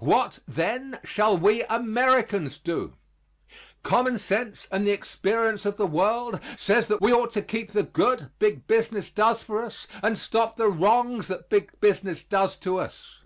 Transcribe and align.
What, 0.00 0.40
then, 0.48 0.98
shall 1.04 1.38
we 1.38 1.62
Americans 1.68 2.58
do? 2.58 2.94
Common 3.84 4.18
sense 4.18 4.66
and 4.72 4.84
the 4.84 4.90
experience 4.90 5.64
of 5.64 5.76
the 5.76 5.86
world 5.86 6.40
says 6.56 6.88
that 6.88 7.00
we 7.00 7.12
ought 7.12 7.30
to 7.34 7.42
keep 7.42 7.70
the 7.70 7.84
good 7.84 8.30
big 8.40 8.66
business 8.66 9.08
does 9.08 9.44
for 9.44 9.64
us 9.64 9.86
and 10.02 10.18
stop 10.18 10.56
the 10.56 10.66
wrongs 10.66 11.28
that 11.28 11.48
big 11.48 11.70
business 11.80 12.24
does 12.24 12.56
to 12.56 12.78
us. 12.78 13.20